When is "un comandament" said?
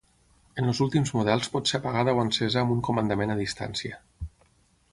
2.77-3.35